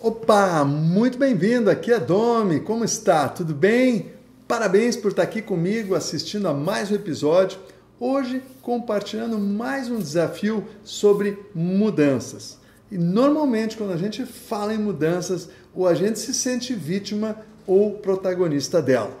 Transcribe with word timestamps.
Opa, 0.00 0.64
muito 0.64 1.18
bem-vindo. 1.18 1.68
Aqui 1.68 1.92
é 1.92 1.98
Domi. 1.98 2.60
Como 2.60 2.84
está? 2.84 3.28
Tudo 3.28 3.52
bem? 3.52 4.12
Parabéns 4.46 4.96
por 4.96 5.10
estar 5.10 5.24
aqui 5.24 5.42
comigo 5.42 5.92
assistindo 5.96 6.46
a 6.46 6.54
mais 6.54 6.92
um 6.92 6.94
episódio. 6.94 7.58
Hoje 7.98 8.40
compartilhando 8.62 9.36
mais 9.40 9.90
um 9.90 9.98
desafio 9.98 10.64
sobre 10.84 11.36
mudanças. 11.52 12.58
E 12.92 12.96
normalmente 12.96 13.76
quando 13.76 13.92
a 13.92 13.96
gente 13.96 14.24
fala 14.24 14.72
em 14.72 14.78
mudanças, 14.78 15.48
ou 15.74 15.88
a 15.88 15.94
gente 15.94 16.20
se 16.20 16.32
sente 16.32 16.74
vítima 16.74 17.36
ou 17.66 17.94
protagonista 17.94 18.80
dela. 18.80 19.18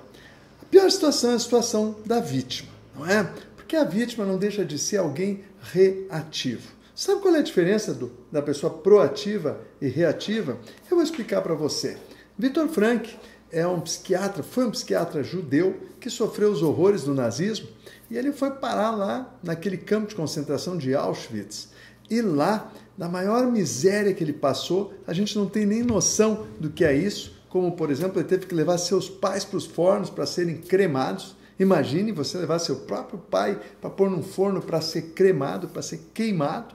A 0.62 0.64
pior 0.66 0.88
situação 0.92 1.32
é 1.32 1.34
a 1.34 1.40
situação 1.40 1.96
da 2.06 2.20
vítima, 2.20 2.70
não 2.96 3.04
é? 3.04 3.28
Porque 3.56 3.74
a 3.74 3.82
vítima 3.82 4.24
não 4.24 4.38
deixa 4.38 4.64
de 4.64 4.78
ser 4.78 4.98
alguém 4.98 5.42
reativo. 5.60 6.77
Sabe 6.98 7.22
qual 7.22 7.36
é 7.36 7.38
a 7.38 7.42
diferença 7.42 7.94
do, 7.94 8.10
da 8.28 8.42
pessoa 8.42 8.72
proativa 8.72 9.60
e 9.80 9.86
reativa? 9.86 10.58
Eu 10.90 10.96
vou 10.96 11.02
explicar 11.02 11.40
para 11.42 11.54
você. 11.54 11.96
Victor 12.36 12.66
Frank 12.66 13.16
é 13.52 13.64
um 13.64 13.80
psiquiatra, 13.80 14.42
foi 14.42 14.66
um 14.66 14.72
psiquiatra 14.72 15.22
judeu 15.22 15.76
que 16.00 16.10
sofreu 16.10 16.50
os 16.50 16.60
horrores 16.60 17.04
do 17.04 17.14
nazismo 17.14 17.68
e 18.10 18.18
ele 18.18 18.32
foi 18.32 18.50
parar 18.50 18.90
lá 18.90 19.32
naquele 19.44 19.76
campo 19.76 20.08
de 20.08 20.16
concentração 20.16 20.76
de 20.76 20.92
Auschwitz. 20.92 21.68
E 22.10 22.20
lá, 22.20 22.72
na 22.96 23.08
maior 23.08 23.46
miséria 23.46 24.12
que 24.12 24.24
ele 24.24 24.32
passou, 24.32 24.92
a 25.06 25.12
gente 25.12 25.38
não 25.38 25.46
tem 25.46 25.64
nem 25.64 25.84
noção 25.84 26.48
do 26.58 26.68
que 26.68 26.84
é 26.84 26.92
isso, 26.92 27.40
como 27.48 27.76
por 27.76 27.92
exemplo, 27.92 28.18
ele 28.18 28.26
teve 28.26 28.44
que 28.44 28.54
levar 28.56 28.76
seus 28.76 29.08
pais 29.08 29.44
para 29.44 29.56
os 29.56 29.66
fornos 29.66 30.10
para 30.10 30.26
serem 30.26 30.56
cremados. 30.56 31.36
Imagine 31.58 32.12
você 32.12 32.38
levar 32.38 32.58
seu 32.58 32.76
próprio 32.76 33.18
pai 33.18 33.60
para 33.80 33.90
pôr 33.90 34.08
num 34.08 34.22
forno 34.22 34.62
para 34.62 34.80
ser 34.80 35.10
cremado, 35.10 35.68
para 35.68 35.82
ser 35.82 36.10
queimado. 36.14 36.74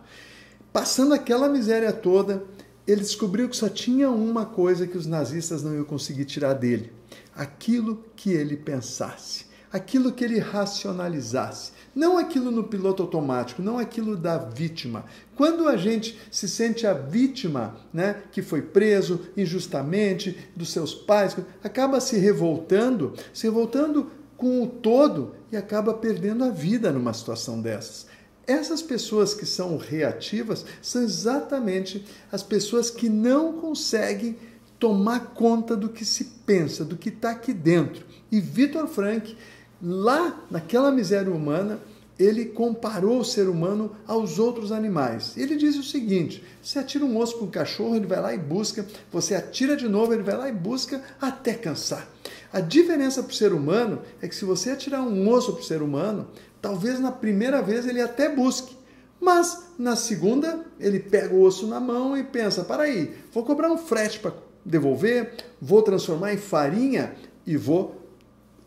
Passando 0.74 1.14
aquela 1.14 1.48
miséria 1.48 1.94
toda, 1.94 2.44
ele 2.86 3.02
descobriu 3.02 3.48
que 3.48 3.56
só 3.56 3.70
tinha 3.70 4.10
uma 4.10 4.46
coisa 4.46 4.86
que 4.86 4.98
os 4.98 5.06
nazistas 5.06 5.64
não 5.64 5.74
iam 5.74 5.86
conseguir 5.86 6.26
tirar 6.26 6.54
dele: 6.54 6.92
aquilo 7.34 8.04
que 8.16 8.32
ele 8.32 8.58
pensasse, 8.58 9.46
aquilo 9.72 10.12
que 10.12 10.24
ele 10.24 10.40
racionalizasse. 10.40 11.72
Não 11.96 12.18
aquilo 12.18 12.50
no 12.50 12.64
piloto 12.64 13.04
automático, 13.04 13.62
não 13.62 13.78
aquilo 13.78 14.18
da 14.18 14.38
vítima. 14.38 15.06
Quando 15.36 15.70
a 15.70 15.78
gente 15.78 16.20
se 16.32 16.50
sente 16.50 16.88
a 16.88 16.94
vítima, 16.94 17.78
né, 17.94 18.24
que 18.32 18.42
foi 18.42 18.64
preso 18.64 19.28
injustamente 19.38 20.50
dos 20.56 20.72
seus 20.72 20.94
pais, 20.94 21.38
acaba 21.64 22.02
se 22.02 22.18
revoltando, 22.18 23.14
se 23.32 23.46
revoltando 23.46 24.12
com 24.38 24.64
o 24.64 24.68
todo 24.68 25.36
e 25.52 25.58
acaba 25.58 25.94
perdendo 25.94 26.44
a 26.44 26.50
vida 26.50 26.92
numa 26.92 27.14
situação 27.14 27.62
dessas. 27.62 28.08
Essas 28.46 28.82
pessoas 28.82 29.34
que 29.34 29.46
são 29.46 29.78
reativas 29.78 30.66
são 30.82 31.02
exatamente 31.02 32.06
as 32.32 32.44
pessoas 32.44 32.90
que 32.90 33.08
não 33.08 33.54
conseguem 33.54 34.38
tomar 34.78 35.34
conta 35.34 35.78
do 35.78 35.88
que 35.88 36.04
se 36.04 36.26
pensa, 36.46 36.84
do 36.84 36.98
que 36.98 37.08
está 37.08 37.32
aqui 37.32 37.54
dentro. 37.54 38.06
E 38.30 38.42
Victor 38.42 38.86
Frank, 38.88 39.38
lá 39.82 40.46
naquela 40.52 40.92
miséria 40.92 41.32
humana, 41.32 41.80
ele 42.20 42.46
comparou 42.46 43.20
o 43.20 43.26
ser 43.26 43.48
humano 43.48 43.96
aos 44.06 44.40
outros 44.40 44.72
animais. 44.72 45.38
Ele 45.38 45.56
diz 45.56 45.78
o 45.78 45.84
seguinte: 45.84 46.44
você 46.62 46.80
atira 46.80 47.06
um 47.06 47.18
osso 47.18 47.38
para 47.38 47.46
um 47.46 47.52
cachorro, 47.52 47.96
ele 47.96 48.08
vai 48.08 48.22
lá 48.22 48.34
e 48.34 48.38
busca, 48.38 48.86
você 49.12 49.36
atira 49.36 49.76
de 49.78 49.88
novo, 49.88 50.14
ele 50.14 50.24
vai 50.24 50.36
lá 50.36 50.50
e 50.50 50.54
busca 50.54 51.02
até 51.20 51.54
cansar. 51.54 52.13
A 52.54 52.62
diferença 52.62 53.24
para 53.24 53.32
o 53.32 53.36
ser 53.36 53.52
humano 53.52 54.04
é 54.22 54.28
que 54.28 54.36
se 54.36 54.46
você 54.46 54.70
atirar 54.70 55.02
um 55.02 55.28
osso 55.28 55.54
para 55.54 55.62
o 55.62 55.66
ser 55.66 55.82
humano, 55.82 56.28
talvez 56.62 57.00
na 57.00 57.12
primeira 57.12 57.64
vez 57.64 57.88
ele 57.88 58.00
até 58.00 58.30
busque, 58.30 58.78
mas 59.20 59.72
na 59.76 59.96
segunda 59.96 60.64
ele 60.80 61.00
pega 61.00 61.34
o 61.34 61.42
osso 61.42 61.66
na 61.66 61.80
mão 61.80 62.16
e 62.16 62.24
pensa: 62.24 62.64
para 62.64 62.84
aí, 62.84 63.16
vou 63.32 63.44
cobrar 63.44 63.72
um 63.72 63.78
frete 63.78 64.20
para 64.20 64.34
devolver, 64.64 65.34
vou 65.60 65.82
transformar 65.82 66.32
em 66.32 66.38
farinha 66.38 67.16
e 67.44 67.58
vou 67.58 68.00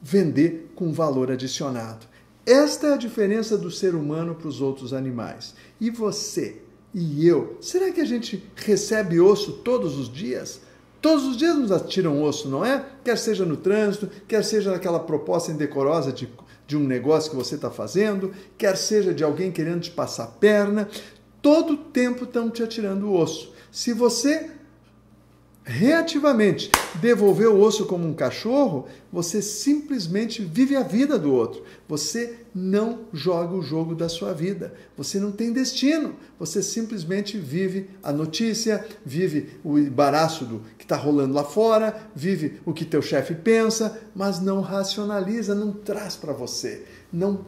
vender 0.03 0.73
com 0.75 0.93
valor 0.93 1.31
adicionado. 1.31 2.07
Esta 2.45 2.89
é 2.89 2.95
a 2.95 2.99
diferença 2.99 3.57
do 3.57 3.71
ser 3.71 3.95
humano 3.95 4.35
para 4.35 4.49
os 4.49 4.61
outros 4.61 4.93
animais. 4.93 5.55
E 5.81 5.91
você 5.91 6.61
e 6.93 7.27
eu, 7.27 7.59
será 7.61 7.93
que 7.93 8.01
a 8.01 8.05
gente 8.05 8.43
recebe 8.57 9.21
osso 9.21 9.53
todos 9.59 9.99
os 9.99 10.13
dias? 10.13 10.61
Todos 11.01 11.25
os 11.25 11.37
dias 11.37 11.55
nos 11.57 11.71
atiram 11.71 12.23
osso, 12.23 12.49
não 12.49 12.65
é? 12.65 12.85
Quer 13.05 13.17
seja 13.19 13.45
no 13.45 13.57
trânsito, 13.57 14.11
quer 14.27 14.43
seja 14.43 14.71
naquela 14.71 14.99
proposta 14.99 15.53
indecorosa 15.53 16.13
de, 16.13 16.29
de 16.67 16.77
um 16.77 16.85
negócio 16.85 17.31
que 17.31 17.37
você 17.37 17.55
está 17.55 17.71
fazendo, 17.71 18.33
quer 18.59 18.77
seja 18.77 19.15
de 19.15 19.23
alguém 19.23 19.53
querendo 19.53 19.81
te 19.83 19.91
passar 19.91 20.25
a 20.25 20.29
perna. 20.29 20.89
Todo 21.41 21.77
tempo 21.77 22.25
estão 22.25 22.51
te 22.51 22.63
atirando 22.63 23.13
osso. 23.13 23.53
Se 23.71 23.93
você 23.93 24.51
reativamente 25.69 26.71
devolver 26.95 27.49
o 27.49 27.61
osso 27.61 27.87
como 27.87 28.07
um 28.07 28.15
cachorro, 28.15 28.87
você 29.13 29.43
simplesmente 29.43 30.41
vive 30.41 30.77
a 30.77 30.83
vida 30.85 31.19
do 31.19 31.35
outro. 31.35 31.65
Você 31.89 32.39
não 32.55 33.01
joga 33.13 33.53
o 33.53 33.63
jogo 33.63 33.93
da 33.93 34.09
sua 34.09 34.33
vida. 34.33 34.73
Você 34.97 35.19
não 35.19 35.33
tem 35.33 35.53
destino. 35.53 36.15
Você 36.39 36.63
simplesmente 36.63 37.37
vive 37.37 37.91
a 38.01 38.13
notícia, 38.13 38.87
vive 39.05 39.59
o 39.65 39.77
embaraço 39.77 40.45
do 40.45 40.63
que 40.79 40.85
está 40.85 40.95
rolando 40.95 41.35
lá 41.35 41.43
fora, 41.43 42.09
vive 42.15 42.61
o 42.65 42.73
que 42.73 42.85
teu 42.85 43.03
chefe 43.03 43.35
pensa, 43.35 44.01
mas 44.15 44.41
não 44.41 44.61
racionaliza, 44.61 45.53
não 45.53 45.73
traz 45.73 46.15
para 46.15 46.33
você, 46.33 46.85
não 47.13 47.45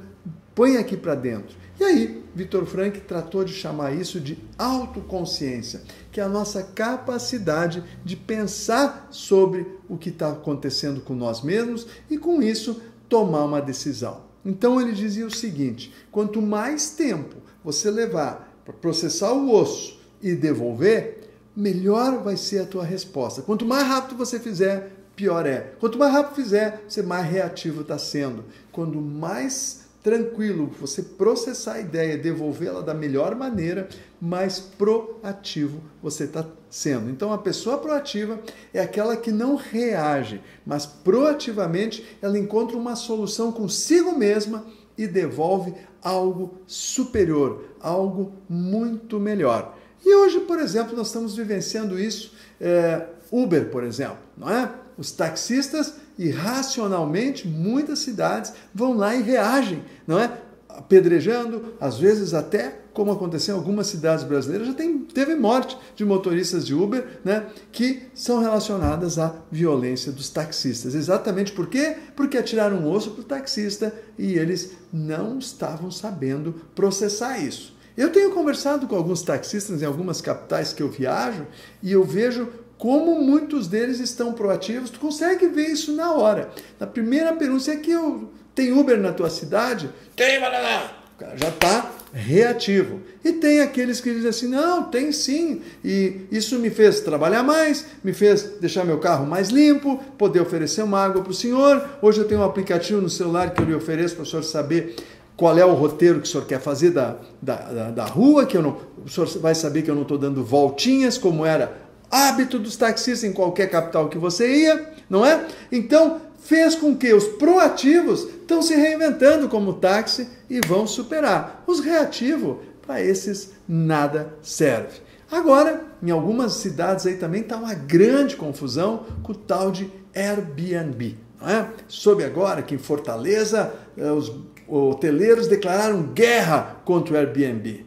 põe 0.59 0.77
aqui 0.77 0.97
para 0.97 1.15
dentro. 1.15 1.57
E 1.79 1.85
aí, 1.85 2.25
Vitor 2.35 2.67
Frank 2.67 2.99
tratou 3.03 3.45
de 3.45 3.53
chamar 3.53 3.93
isso 3.93 4.19
de 4.19 4.37
autoconsciência, 4.59 5.83
que 6.11 6.21
é 6.21 6.25
a 6.25 6.29
nossa 6.29 6.65
capacidade 6.65 7.85
de 8.05 8.17
pensar 8.17 9.07
sobre 9.09 9.65
o 9.89 9.97
que 9.97 10.09
está 10.09 10.31
acontecendo 10.31 11.01
com 11.01 11.15
nós 11.15 11.43
mesmos 11.43 11.87
e, 12.11 12.19
com 12.19 12.43
isso, 12.43 12.83
tomar 13.09 13.45
uma 13.45 13.63
decisão. 13.63 14.23
Então, 14.45 14.81
ele 14.81 14.91
dizia 14.91 15.25
o 15.25 15.31
seguinte: 15.31 15.95
quanto 16.11 16.43
mais 16.43 16.91
tempo 16.91 17.37
você 17.63 17.89
levar 17.89 18.61
para 18.65 18.75
processar 18.75 19.31
o 19.31 19.55
osso 19.55 20.01
e 20.21 20.35
devolver, 20.35 21.31
melhor 21.55 22.21
vai 22.21 22.37
ser 22.37 22.63
a 22.63 22.67
tua 22.67 22.83
resposta. 22.85 23.43
Quanto 23.43 23.65
mais 23.65 23.87
rápido 23.87 24.19
você 24.19 24.41
fizer, 24.41 24.91
pior 25.15 25.47
é. 25.47 25.75
Quanto 25.79 25.97
mais 25.97 26.13
rápido 26.13 26.35
fizer, 26.35 26.83
você 26.89 27.01
mais 27.01 27.31
reativo 27.31 27.83
está 27.83 27.97
sendo. 27.97 28.45
Quando 28.73 29.01
mais 29.01 29.87
tranquilo, 30.03 30.71
você 30.81 31.03
processar 31.03 31.75
a 31.75 31.81
ideia, 31.81 32.17
devolvê-la 32.17 32.81
da 32.81 32.95
melhor 32.95 33.35
maneira, 33.35 33.89
mais 34.21 34.59
proativo 34.59 35.81
você 36.03 36.25
está 36.25 36.45
sendo. 36.71 37.11
Então, 37.11 37.33
a 37.33 37.39
pessoa 37.39 37.79
proativa 37.79 38.41
é 38.73 38.81
aquela 38.81 39.17
que 39.17 39.33
não 39.33 39.57
reage, 39.57 40.41
mas 40.65 40.87
proativamente 40.87 42.05
ela 42.23 42.39
encontra 42.39 42.77
uma 42.77 42.97
solução 42.97 43.51
consigo 43.53 44.17
mesma 44.17 44.65
e 44.97 45.07
devolve 45.07 45.75
algo 46.03 46.59
superior, 46.67 47.65
algo 47.81 48.33
muito 48.49 49.19
melhor. 49.19 49.77
E 50.05 50.15
hoje, 50.15 50.41
por 50.41 50.59
exemplo, 50.59 50.97
nós 50.97 51.09
estamos 51.09 51.37
vivenciando 51.37 51.99
isso, 51.99 52.35
é, 52.61 53.07
Uber, 53.31 53.71
por 53.71 53.85
exemplo, 53.85 54.19
não 54.37 54.49
é? 54.49 54.73
Os 54.97 55.13
taxistas 55.13 55.95
irracionalmente, 56.19 57.47
muitas 57.47 58.01
cidades 58.01 58.53
vão 58.75 58.97
lá 58.97 59.15
e 59.15 59.23
reagem, 59.23 59.84
não 60.06 60.19
é? 60.19 60.31
Apedrejando, 60.69 61.75
às 61.81 61.99
vezes 61.99 62.34
até, 62.34 62.81
como 62.93 63.11
aconteceu 63.11 63.55
em 63.55 63.59
algumas 63.59 63.87
cidades 63.87 64.25
brasileiras, 64.25 64.69
já 64.69 64.75
tem, 64.75 64.99
teve 64.99 65.34
morte 65.34 65.79
de 65.97 66.05
motoristas 66.05 66.67
de 66.67 66.75
Uber, 66.75 67.21
né? 67.25 67.47
Que 67.73 68.03
são 68.15 68.41
relacionadas 68.41 69.19
à 69.19 69.34
violência 69.51 70.12
dos 70.12 70.29
taxistas. 70.29 70.95
Exatamente 70.95 71.53
por 71.53 71.69
quê? 71.69 71.97
Porque 72.15 72.39
atiraram 72.39 72.79
um 72.79 72.91
osso 72.91 73.12
para 73.12 73.23
o 73.23 73.25
taxista 73.25 73.95
e 74.19 74.35
eles 74.35 74.73
não 74.93 75.39
estavam 75.39 75.91
sabendo 75.91 76.55
processar 76.75 77.39
isso. 77.39 77.77
Eu 77.97 78.12
tenho 78.12 78.31
conversado 78.31 78.87
com 78.87 78.95
alguns 78.95 79.23
taxistas 79.23 79.83
em 79.83 79.85
algumas 79.85 80.21
capitais 80.21 80.73
que 80.73 80.81
eu 80.81 80.89
viajo 80.89 81.45
e 81.83 81.91
eu 81.91 82.05
vejo 82.05 82.49
como 82.78 83.21
muitos 83.21 83.66
deles 83.66 83.99
estão 83.99 84.32
proativos, 84.32 84.88
tu 84.88 85.00
consegue 85.00 85.49
ver 85.49 85.67
isso 85.67 85.93
na 85.93 86.12
hora. 86.12 86.49
Na 86.79 86.87
primeira 86.87 87.32
pergunta, 87.35 87.70
é 87.73 87.76
que 87.76 87.91
eu 87.91 88.31
tem 88.55 88.73
Uber 88.73 88.99
na 88.99 89.12
tua 89.12 89.29
cidade? 89.29 89.91
Tem, 90.17 90.41
lá. 90.41 91.03
O 91.14 91.19
cara 91.19 91.37
já 91.37 91.49
está 91.49 91.91
reativo. 92.12 93.00
E 93.25 93.32
tem 93.32 93.61
aqueles 93.61 94.00
que 94.00 94.12
dizem 94.12 94.31
assim: 94.31 94.49
não, 94.49 94.85
tem 94.85 95.11
sim. 95.11 95.62
E 95.85 96.26
isso 96.31 96.58
me 96.58 96.70
fez 96.70 97.00
trabalhar 97.00 97.43
mais, 97.43 97.85
me 98.03 98.12
fez 98.12 98.43
deixar 98.61 98.85
meu 98.85 98.99
carro 98.99 99.26
mais 99.26 99.49
limpo, 99.49 99.99
poder 100.17 100.41
oferecer 100.41 100.82
uma 100.82 101.05
água 101.05 101.23
para 101.23 101.31
o 101.31 101.35
senhor. 101.35 101.85
Hoje 102.00 102.20
eu 102.20 102.29
tenho 102.29 102.41
um 102.41 102.44
aplicativo 102.44 103.00
no 103.00 103.11
celular 103.11 103.53
que 103.53 103.61
eu 103.61 103.67
lhe 103.67 103.75
ofereço 103.75 104.14
para 104.14 104.23
o 104.23 104.26
senhor 104.26 104.44
saber 104.44 104.94
qual 105.37 105.56
é 105.56 105.64
o 105.64 105.73
roteiro 105.73 106.20
que 106.20 106.26
o 106.26 106.31
senhor 106.31 106.47
quer 106.47 106.61
fazer 106.61 106.91
da, 106.91 107.17
da, 107.41 107.56
da, 107.56 107.91
da 107.91 108.05
rua, 108.05 108.44
que 108.44 108.56
eu 108.56 108.62
não, 108.62 108.76
o 109.05 109.08
senhor 109.08 109.29
vai 109.38 109.55
saber 109.55 109.82
que 109.82 109.91
eu 109.91 109.94
não 109.94 110.03
estou 110.03 110.19
dando 110.19 110.44
voltinhas, 110.44 111.17
como 111.17 111.47
era 111.47 111.88
hábito 112.10 112.58
dos 112.58 112.76
taxistas 112.76 113.25
em 113.25 113.32
qualquer 113.32 113.69
capital 113.69 114.08
que 114.08 114.19
você 114.19 114.64
ia, 114.64 114.93
não 115.08 115.25
é? 115.25 115.46
Então, 115.70 116.20
fez 116.38 116.75
com 116.75 116.96
que 116.96 117.12
os 117.12 117.26
proativos 117.26 118.22
estão 118.22 118.62
se 118.62 118.75
reinventando 118.75 119.49
como 119.49 119.75
táxi 119.75 120.28
e 120.49 120.60
vão 120.66 120.87
superar. 120.87 121.62
Os 121.66 121.81
reativos, 121.81 122.56
para 122.87 123.02
esses 123.02 123.52
nada 123.69 124.34
serve. 124.43 125.00
Agora, 125.31 125.84
em 126.02 126.10
algumas 126.10 126.55
cidades 126.55 127.06
aí 127.06 127.16
também 127.16 127.43
está 127.43 127.56
uma 127.56 127.75
grande 127.75 128.34
confusão 128.34 129.05
com 129.22 129.32
o 129.32 129.34
tal 129.34 129.70
de 129.70 129.90
Airbnb. 130.14 131.19
Não 131.38 131.49
é? 131.49 131.69
Soube 131.87 132.25
agora 132.25 132.62
que 132.62 132.75
em 132.75 132.78
Fortaleza 132.78 133.72
eh, 133.96 134.10
os 134.10 134.32
hoteleiros 134.66 135.46
declararam 135.46 136.02
guerra 136.14 136.81
contra 136.84 137.14
o 137.14 137.16
Airbnb. 137.19 137.87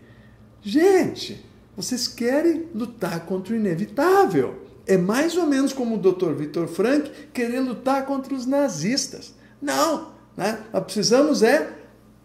Gente, 0.62 1.44
vocês 1.75 2.07
querem 2.07 2.68
lutar 2.73 3.25
contra 3.25 3.53
o 3.53 3.57
inevitável. 3.57 4.56
É 4.85 4.97
mais 4.97 5.38
ou 5.38 5.45
menos 5.45 5.73
como 5.73 5.95
o 5.95 5.97
Dr. 5.97 6.33
Victor 6.33 6.68
Frank 6.68 7.09
querer 7.33 7.59
lutar 7.59 8.06
contra 8.06 8.33
os 8.33 8.45
nazistas. 8.45 9.33
Não, 9.62 10.09
né? 10.35 10.59
nós 10.73 10.83
precisamos 10.83 11.44
é 11.44 11.71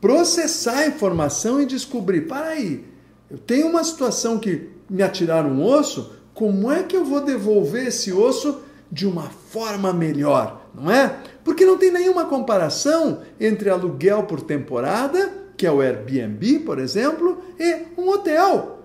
processar 0.00 0.78
a 0.78 0.86
informação 0.86 1.60
e 1.60 1.66
descobrir, 1.66 2.22
para 2.22 2.48
aí, 2.48 2.84
eu 3.30 3.38
tenho 3.38 3.68
uma 3.68 3.82
situação 3.82 4.38
que 4.38 4.70
me 4.88 5.02
atiraram 5.02 5.50
um 5.50 5.64
osso, 5.64 6.12
como 6.32 6.70
é 6.70 6.82
que 6.82 6.96
eu 6.96 7.04
vou 7.04 7.20
devolver 7.20 7.86
esse 7.86 8.12
osso 8.12 8.60
de 8.90 9.06
uma 9.06 9.30
forma 9.50 9.92
melhor, 9.92 10.68
não 10.74 10.90
é? 10.90 11.18
Porque 11.42 11.64
não 11.64 11.76
tem 11.76 11.90
nenhuma 11.90 12.26
comparação 12.26 13.22
entre 13.40 13.68
aluguel 13.68 14.24
por 14.24 14.40
temporada, 14.42 15.32
que 15.56 15.66
é 15.66 15.72
o 15.72 15.80
Airbnb, 15.80 16.60
por 16.60 16.78
exemplo, 16.78 17.42
e 17.58 17.86
um 17.98 18.08
hotel. 18.08 18.75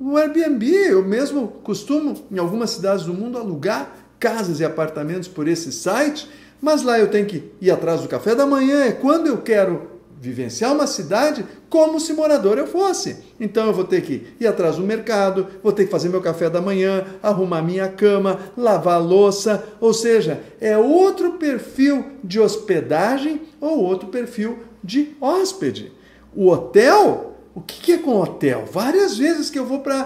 O 0.00 0.16
Airbnb, 0.16 0.64
eu 0.66 1.04
mesmo 1.04 1.48
costumo, 1.62 2.14
em 2.30 2.38
algumas 2.38 2.70
cidades 2.70 3.04
do 3.04 3.12
mundo, 3.12 3.36
alugar 3.36 3.96
casas 4.18 4.60
e 4.60 4.64
apartamentos 4.64 5.28
por 5.28 5.48
esse 5.48 5.72
site, 5.72 6.28
mas 6.60 6.82
lá 6.82 6.98
eu 6.98 7.08
tenho 7.08 7.26
que 7.26 7.50
ir 7.60 7.70
atrás 7.70 8.00
do 8.00 8.08
café 8.08 8.34
da 8.34 8.46
manhã, 8.46 8.84
é 8.84 8.92
quando 8.92 9.26
eu 9.26 9.38
quero 9.38 9.98
vivenciar 10.20 10.72
uma 10.72 10.86
cidade 10.86 11.44
como 11.68 12.00
se 12.00 12.12
morador 12.12 12.58
eu 12.58 12.66
fosse. 12.66 13.16
Então 13.38 13.66
eu 13.66 13.72
vou 13.72 13.84
ter 13.84 14.02
que 14.02 14.26
ir 14.40 14.46
atrás 14.46 14.76
do 14.76 14.82
mercado, 14.82 15.46
vou 15.62 15.72
ter 15.72 15.84
que 15.84 15.90
fazer 15.90 16.08
meu 16.08 16.20
café 16.20 16.50
da 16.50 16.60
manhã, 16.60 17.04
arrumar 17.22 17.62
minha 17.62 17.88
cama, 17.88 18.38
lavar 18.56 19.00
louça, 19.00 19.64
ou 19.80 19.92
seja, 19.94 20.40
é 20.60 20.76
outro 20.76 21.32
perfil 21.34 22.04
de 22.22 22.40
hospedagem 22.40 23.42
ou 23.60 23.78
outro 23.78 24.08
perfil 24.08 24.58
de 24.82 25.16
hóspede. 25.20 25.92
O 26.34 26.48
hotel, 26.48 27.27
o 27.54 27.60
que 27.60 27.92
é 27.92 27.98
com 27.98 28.20
hotel? 28.20 28.64
Várias 28.70 29.16
vezes 29.16 29.50
que 29.50 29.58
eu 29.58 29.64
vou 29.64 29.80
para 29.80 30.04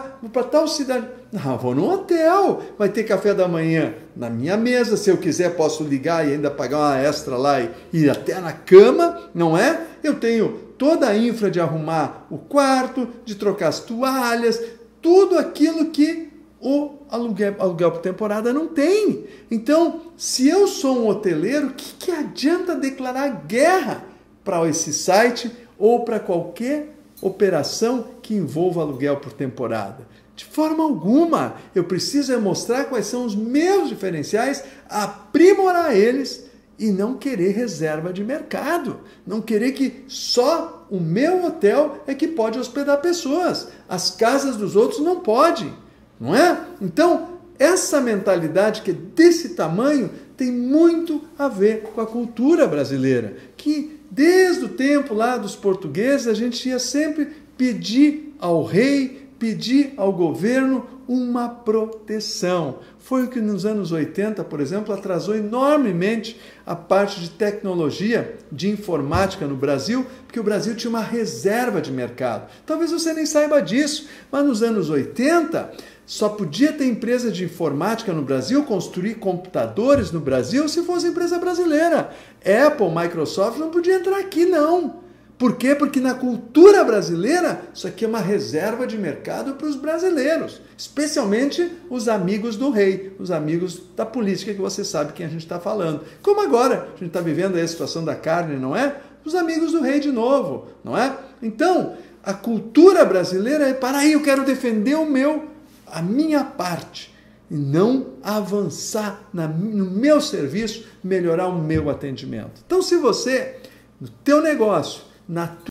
tal 0.50 0.66
cidade, 0.66 1.06
ah, 1.34 1.56
vou 1.56 1.74
no 1.74 1.90
hotel, 1.90 2.62
vai 2.78 2.88
ter 2.88 3.04
café 3.04 3.34
da 3.34 3.46
manhã 3.46 3.94
na 4.16 4.30
minha 4.30 4.56
mesa, 4.56 4.96
se 4.96 5.10
eu 5.10 5.16
quiser 5.16 5.56
posso 5.56 5.82
ligar 5.82 6.26
e 6.26 6.32
ainda 6.32 6.50
pagar 6.50 6.78
uma 6.78 6.98
extra 6.98 7.36
lá 7.36 7.60
e 7.60 7.70
ir 7.92 8.10
até 8.10 8.40
na 8.40 8.52
cama, 8.52 9.30
não 9.34 9.56
é? 9.56 9.80
Eu 10.02 10.18
tenho 10.18 10.60
toda 10.78 11.08
a 11.08 11.16
infra 11.16 11.50
de 11.50 11.60
arrumar 11.60 12.26
o 12.30 12.38
quarto, 12.38 13.08
de 13.24 13.34
trocar 13.34 13.68
as 13.68 13.80
toalhas, 13.80 14.60
tudo 15.00 15.38
aquilo 15.38 15.86
que 15.86 16.30
o 16.60 16.92
aluguel, 17.10 17.56
aluguel 17.58 17.90
por 17.90 18.00
temporada 18.00 18.52
não 18.52 18.68
tem. 18.68 19.24
Então, 19.50 20.00
se 20.16 20.48
eu 20.48 20.68
sou 20.68 21.00
um 21.00 21.08
hoteleiro, 21.08 21.68
o 21.68 21.72
que, 21.72 21.94
que 21.94 22.10
adianta 22.12 22.76
declarar 22.76 23.44
guerra 23.46 24.04
para 24.44 24.66
esse 24.68 24.92
site 24.92 25.50
ou 25.76 26.04
para 26.04 26.20
qualquer 26.20 27.01
operação 27.22 28.08
que 28.20 28.34
envolva 28.34 28.82
aluguel 28.82 29.16
por 29.16 29.32
temporada? 29.32 30.06
De 30.36 30.44
forma 30.44 30.82
alguma. 30.82 31.54
Eu 31.74 31.84
preciso 31.84 32.32
é 32.32 32.36
mostrar 32.36 32.84
quais 32.84 33.06
são 33.06 33.24
os 33.24 33.34
meus 33.34 33.88
diferenciais, 33.88 34.64
aprimorar 34.88 35.96
eles 35.96 36.50
e 36.78 36.90
não 36.90 37.14
querer 37.14 37.52
reserva 37.52 38.12
de 38.12 38.24
mercado. 38.24 39.00
Não 39.26 39.40
querer 39.40 39.72
que 39.72 40.04
só 40.08 40.86
o 40.90 40.98
meu 40.98 41.44
hotel 41.46 42.02
é 42.06 42.14
que 42.14 42.26
pode 42.26 42.58
hospedar 42.58 43.00
pessoas. 43.00 43.69
As 43.88 44.10
casas 44.10 44.56
dos 44.56 44.74
outros 44.74 45.00
não 45.00 45.20
podem, 45.20 45.72
não 46.20 46.34
é? 46.34 46.60
Então, 46.80 47.28
essa 47.58 48.00
mentalidade 48.00 48.82
que 48.82 48.90
é 48.90 48.94
desse 48.94 49.50
tamanho 49.50 50.10
tem 50.37 50.50
muito 50.50 51.23
a 51.38 51.49
ver 51.49 51.82
com 51.82 52.00
a 52.00 52.06
cultura 52.06 52.67
brasileira, 52.67 53.37
que 53.56 54.00
desde 54.11 54.64
o 54.64 54.69
tempo 54.70 55.14
lá 55.14 55.37
dos 55.37 55.56
portugueses 55.56 56.26
a 56.26 56.34
gente 56.34 56.69
ia 56.69 56.79
sempre 56.79 57.29
pedir 57.56 58.34
ao 58.38 58.64
rei 58.64 59.23
pedir 59.43 59.93
ao 59.96 60.12
governo 60.12 60.87
uma 61.08 61.49
proteção. 61.49 62.79
Foi 63.00 63.25
o 63.25 63.29
que 63.29 63.40
nos 63.40 63.67
anos 63.67 63.90
80, 63.90 64.44
por 64.44 64.61
exemplo, 64.61 64.94
atrasou 64.94 65.34
enormemente 65.34 66.40
a 66.64 66.76
parte 66.76 67.20
de 67.20 67.29
tecnologia, 67.29 68.37
de 68.52 68.70
informática 68.70 69.44
no 69.44 69.56
Brasil, 69.56 70.06
porque 70.29 70.38
o 70.38 70.44
Brasil 70.44 70.76
tinha 70.76 70.88
uma 70.88 71.02
reserva 71.02 71.81
de 71.81 71.90
mercado. 71.90 72.49
Talvez 72.64 72.93
você 72.93 73.12
nem 73.12 73.26
saiba 73.26 73.61
disso, 73.61 74.06
mas 74.31 74.46
nos 74.46 74.62
anos 74.62 74.88
80 74.88 75.73
só 76.04 76.28
podia 76.28 76.72
ter 76.72 76.87
empresa 76.87 77.31
de 77.31 77.44
informática 77.44 78.12
no 78.12 78.22
Brasil, 78.22 78.64
construir 78.64 79.14
computadores 79.14 80.10
no 80.10 80.20
Brasil, 80.20 80.69
se 80.69 80.82
fosse 80.82 81.06
empresa 81.06 81.38
brasileira. 81.38 82.10
Apple, 82.40 82.90
Microsoft 82.90 83.58
não 83.58 83.70
podia 83.70 83.94
entrar 83.96 84.19
aqui, 84.19 84.44
não. 84.44 85.02
Por 85.43 85.56
quê? 85.56 85.75
Porque 85.75 85.99
na 85.99 86.14
cultura 86.14 86.84
brasileira, 86.84 87.62
isso 87.75 87.88
aqui 87.88 88.04
é 88.04 88.08
uma 88.08 88.20
reserva 88.20 88.87
de 88.87 88.96
mercado 88.96 89.54
para 89.54 89.66
os 89.66 89.75
brasileiros, 89.75 90.60
especialmente 90.78 91.69
os 91.90 92.08
amigos 92.08 92.55
do 92.55 92.70
rei, 92.70 93.12
os 93.19 93.31
amigos 93.32 93.82
da 93.96 94.06
política, 94.06 94.55
que 94.55 94.60
você 94.60 94.84
sabe 94.84 95.12
quem 95.12 95.26
a 95.26 95.28
gente 95.28 95.43
está 95.43 95.58
falando. 95.58 96.02
Como 96.22 96.40
agora, 96.40 96.88
a 96.94 96.98
gente 96.98 97.08
está 97.08 97.20
vivendo 97.20 97.56
a 97.56 97.66
situação 97.66 98.05
da 98.05 98.14
carne, 98.14 98.56
não 98.56 98.76
é? 98.76 98.94
Os 99.25 99.34
amigos 99.34 99.72
do 99.72 99.81
rei 99.81 99.98
de 99.98 100.12
novo, 100.12 100.69
não 100.84 100.96
é? 100.96 101.16
Então, 101.43 101.94
a 102.22 102.32
cultura 102.32 103.05
brasileira 103.05 103.69
é, 103.69 103.75
para 103.75 103.98
aí, 103.98 104.12
eu 104.12 104.22
quero 104.22 104.44
defender 104.44 104.94
o 104.94 105.10
meu, 105.10 105.48
a 105.92 106.02
minha 106.02 106.42
parte, 106.42 107.14
e 107.50 107.54
não 107.54 108.14
avançar 108.22 109.28
na, 109.32 109.46
no 109.46 109.90
meu 109.90 110.20
serviço, 110.20 110.86
melhorar 111.04 111.48
o 111.48 111.58
meu 111.60 111.90
atendimento. 111.90 112.62
Então, 112.64 112.80
se 112.80 112.96
você, 112.96 113.58
no 114.00 114.08
teu 114.08 114.40
negócio, 114.40 115.02
na 115.28 115.46